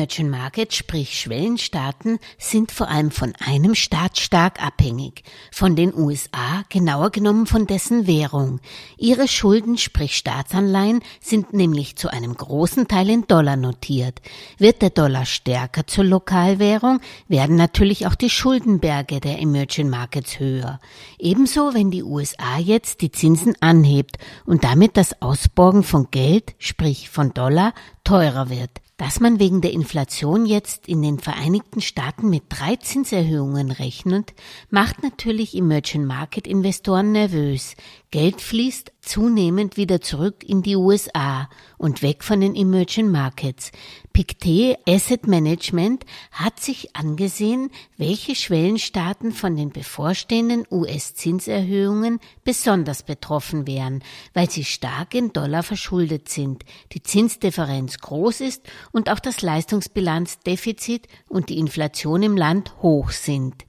Emerging 0.00 0.30
Markets, 0.30 0.76
sprich 0.76 1.20
Schwellenstaaten, 1.20 2.20
sind 2.38 2.72
vor 2.72 2.88
allem 2.88 3.10
von 3.10 3.34
einem 3.38 3.74
Staat 3.74 4.18
stark 4.18 4.64
abhängig, 4.64 5.24
von 5.52 5.76
den 5.76 5.94
USA, 5.94 6.64
genauer 6.70 7.10
genommen 7.10 7.44
von 7.44 7.66
dessen 7.66 8.06
Währung. 8.06 8.60
Ihre 8.96 9.28
Schulden, 9.28 9.76
sprich 9.76 10.16
Staatsanleihen, 10.16 11.02
sind 11.20 11.52
nämlich 11.52 11.96
zu 11.96 12.08
einem 12.08 12.34
großen 12.34 12.88
Teil 12.88 13.10
in 13.10 13.26
Dollar 13.26 13.56
notiert. 13.56 14.22
Wird 14.56 14.80
der 14.80 14.88
Dollar 14.88 15.26
stärker 15.26 15.86
zur 15.86 16.04
Lokalwährung, 16.04 17.00
werden 17.28 17.56
natürlich 17.56 18.06
auch 18.06 18.14
die 18.14 18.30
Schuldenberge 18.30 19.20
der 19.20 19.38
Emerging 19.38 19.90
Markets 19.90 20.40
höher. 20.40 20.80
Ebenso, 21.18 21.74
wenn 21.74 21.90
die 21.90 22.04
USA 22.04 22.56
jetzt 22.56 23.02
die 23.02 23.12
Zinsen 23.12 23.54
anhebt 23.60 24.16
und 24.46 24.64
damit 24.64 24.96
das 24.96 25.20
Ausborgen 25.20 25.82
von 25.82 26.10
Geld, 26.10 26.54
sprich 26.58 27.10
von 27.10 27.34
Dollar, 27.34 27.74
teurer 28.02 28.48
wird. 28.48 28.70
Dass 29.00 29.18
man 29.18 29.40
wegen 29.40 29.62
der 29.62 29.72
Inflation 29.72 30.44
jetzt 30.44 30.86
in 30.86 31.00
den 31.00 31.18
Vereinigten 31.18 31.80
Staaten 31.80 32.28
mit 32.28 32.42
drei 32.50 32.76
Zinserhöhungen 32.76 33.70
rechnet, 33.70 34.34
macht 34.68 35.02
natürlich 35.02 35.56
Emerging 35.56 36.04
Market 36.04 36.46
Investoren 36.46 37.10
nervös. 37.10 37.76
Geld 38.12 38.40
fließt 38.40 38.90
zunehmend 39.02 39.76
wieder 39.76 40.00
zurück 40.00 40.42
in 40.44 40.62
die 40.62 40.74
USA 40.74 41.48
und 41.78 42.02
weg 42.02 42.24
von 42.24 42.40
den 42.40 42.56
Emerging 42.56 43.08
Markets. 43.08 43.70
Pictet 44.12 44.78
Asset 44.84 45.28
Management 45.28 46.04
hat 46.32 46.58
sich 46.58 46.96
angesehen, 46.96 47.70
welche 47.98 48.34
Schwellenstaaten 48.34 49.30
von 49.30 49.54
den 49.54 49.70
bevorstehenden 49.70 50.66
US-Zinserhöhungen 50.72 52.18
besonders 52.42 53.04
betroffen 53.04 53.68
wären, 53.68 54.02
weil 54.34 54.50
sie 54.50 54.64
stark 54.64 55.14
in 55.14 55.32
Dollar 55.32 55.62
verschuldet 55.62 56.28
sind, 56.28 56.64
die 56.90 57.04
Zinsdifferenz 57.04 57.98
groß 57.98 58.40
ist 58.40 58.68
und 58.90 59.08
auch 59.08 59.20
das 59.20 59.40
Leistungsbilanzdefizit 59.40 61.06
und 61.28 61.48
die 61.48 61.58
Inflation 61.58 62.24
im 62.24 62.36
Land 62.36 62.74
hoch 62.82 63.12
sind. 63.12 63.66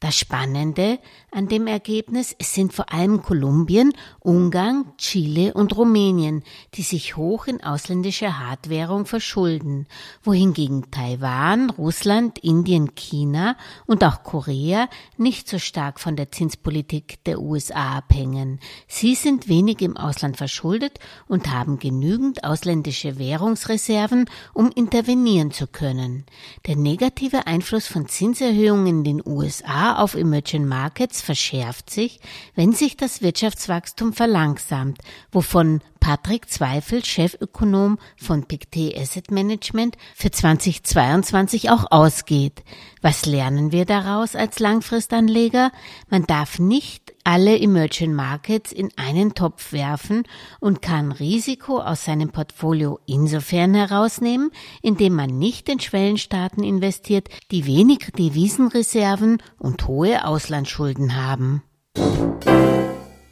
Das 0.00 0.16
Spannende 0.16 0.98
an 1.30 1.48
dem 1.48 1.66
Ergebnis, 1.66 2.34
es 2.38 2.54
sind 2.54 2.72
vor 2.72 2.90
allem 2.90 3.20
Kolumbien, 3.20 3.92
Ungarn, 4.20 4.86
Chile 4.96 5.52
und 5.52 5.76
Rumänien, 5.76 6.42
die 6.74 6.80
sich 6.82 7.18
hoch 7.18 7.46
in 7.46 7.62
ausländischer 7.62 8.38
Hardwährung 8.38 9.04
verschulden, 9.04 9.86
wohingegen 10.22 10.90
Taiwan, 10.90 11.68
Russland, 11.68 12.38
Indien, 12.38 12.94
China 12.94 13.58
und 13.84 14.02
auch 14.02 14.22
Korea 14.22 14.88
nicht 15.18 15.50
so 15.50 15.58
stark 15.58 16.00
von 16.00 16.16
der 16.16 16.32
Zinspolitik 16.32 17.22
der 17.24 17.38
USA 17.38 17.98
abhängen. 17.98 18.58
Sie 18.88 19.14
sind 19.14 19.48
wenig 19.48 19.82
im 19.82 19.98
Ausland 19.98 20.38
verschuldet 20.38 20.98
und 21.28 21.50
haben 21.50 21.78
genügend 21.78 22.42
ausländische 22.42 23.18
Währungsreserven, 23.18 24.30
um 24.54 24.70
intervenieren 24.74 25.50
zu 25.50 25.66
können. 25.66 26.24
Der 26.66 26.76
negative 26.76 27.46
Einfluss 27.46 27.86
von 27.86 28.08
Zinserhöhungen 28.08 28.86
in 28.86 29.04
den 29.04 29.22
USA 29.26 29.49
auf 29.96 30.14
Emerging 30.14 30.66
Markets 30.66 31.20
verschärft 31.20 31.90
sich, 31.90 32.20
wenn 32.54 32.72
sich 32.72 32.96
das 32.96 33.22
Wirtschaftswachstum 33.22 34.12
verlangsamt, 34.12 34.98
wovon 35.32 35.80
Patrick 36.10 36.50
Zweifel, 36.50 37.04
Chefökonom 37.04 37.96
von 38.16 38.44
Pictet 38.44 38.98
Asset 38.98 39.30
Management, 39.30 39.96
für 40.16 40.32
2022 40.32 41.70
auch 41.70 41.84
ausgeht. 41.92 42.64
Was 43.00 43.26
lernen 43.26 43.70
wir 43.70 43.84
daraus 43.84 44.34
als 44.34 44.58
Langfristanleger? 44.58 45.70
Man 46.08 46.26
darf 46.26 46.58
nicht 46.58 47.14
alle 47.22 47.56
Emerging 47.56 48.12
Markets 48.12 48.72
in 48.72 48.88
einen 48.96 49.34
Topf 49.34 49.72
werfen 49.72 50.24
und 50.58 50.82
kann 50.82 51.12
Risiko 51.12 51.78
aus 51.78 52.06
seinem 52.06 52.30
Portfolio 52.30 52.98
insofern 53.06 53.74
herausnehmen, 53.74 54.50
indem 54.82 55.14
man 55.14 55.38
nicht 55.38 55.68
in 55.68 55.78
Schwellenstaaten 55.78 56.64
investiert, 56.64 57.28
die 57.52 57.66
wenig 57.66 58.10
Devisenreserven 58.18 59.40
und 59.60 59.86
hohe 59.86 60.24
Auslandsschulden 60.24 61.14
haben. 61.14 61.62